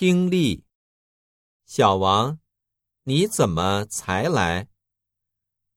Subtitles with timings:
[0.00, 0.64] 听力，
[1.66, 2.38] 小王，
[3.02, 4.66] 你怎么才来？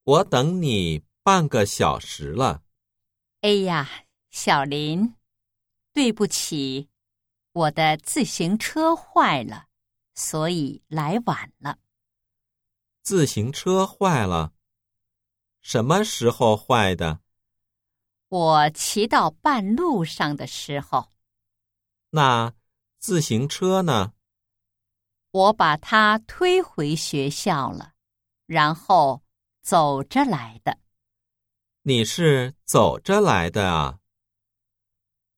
[0.04, 2.64] 我等你半个小时了。
[3.42, 5.14] 哎呀，小林，
[5.92, 6.88] 对不起，
[7.52, 9.66] 我的自行车坏了，
[10.16, 11.78] 所以来晚了。
[13.02, 14.54] 自行车坏了，
[15.60, 17.20] 什么时候坏的？
[18.30, 21.10] 我骑到半路上的时候。
[22.12, 22.54] 那
[23.04, 24.14] 自行车呢？
[25.32, 27.92] 我把它推回学校了，
[28.46, 29.22] 然后
[29.62, 30.80] 走着来的。
[31.82, 34.00] 你是走着来的啊？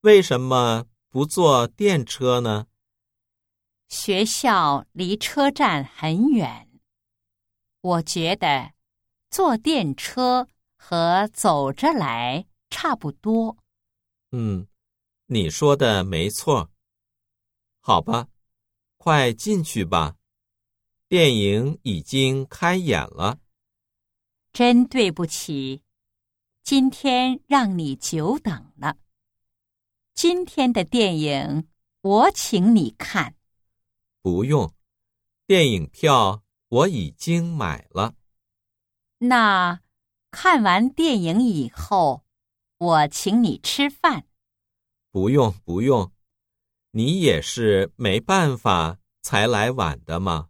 [0.02, 2.68] 为什么不坐电车呢？
[3.90, 6.70] 学校离车站很远，
[7.82, 8.74] 我觉得
[9.32, 13.58] 坐电车和走着来差不多。
[14.30, 14.68] 嗯。
[15.26, 16.70] 你说的没错。
[17.88, 18.30] 好吧，
[18.98, 20.16] 快进去吧，
[21.08, 23.38] 电影已经开演了。
[24.52, 25.84] 真对不起，
[26.64, 28.98] 今天让你久等了。
[30.16, 31.68] 今天的电影
[32.02, 33.36] 我请你看。
[34.24, 34.74] 不用，
[35.46, 38.16] 电影票我已经买了。
[39.20, 39.82] 那
[40.32, 42.26] 看完电影以后，
[42.80, 44.26] 我请你吃饭。
[45.12, 46.12] 不用不用，
[46.98, 50.48] 你也是没办法才来晚的吗？